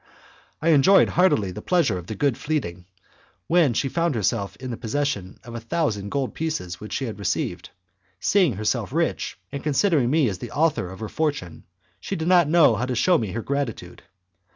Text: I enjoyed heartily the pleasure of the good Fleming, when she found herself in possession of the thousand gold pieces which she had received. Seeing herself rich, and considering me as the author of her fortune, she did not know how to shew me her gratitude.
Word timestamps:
I 0.63 0.69
enjoyed 0.69 1.09
heartily 1.09 1.51
the 1.51 1.61
pleasure 1.61 1.99
of 1.99 2.07
the 2.07 2.15
good 2.15 2.35
Fleming, 2.35 2.87
when 3.45 3.75
she 3.75 3.87
found 3.87 4.15
herself 4.15 4.55
in 4.55 4.75
possession 4.77 5.39
of 5.43 5.53
the 5.53 5.59
thousand 5.59 6.09
gold 6.09 6.33
pieces 6.33 6.79
which 6.79 6.93
she 6.93 7.05
had 7.05 7.19
received. 7.19 7.69
Seeing 8.19 8.53
herself 8.53 8.91
rich, 8.91 9.37
and 9.51 9.61
considering 9.61 10.09
me 10.09 10.27
as 10.27 10.39
the 10.39 10.49
author 10.53 10.89
of 10.89 11.01
her 11.01 11.07
fortune, 11.09 11.65
she 11.99 12.15
did 12.15 12.27
not 12.27 12.49
know 12.49 12.75
how 12.77 12.87
to 12.87 12.95
shew 12.95 13.19
me 13.19 13.33
her 13.33 13.43
gratitude. 13.43 14.01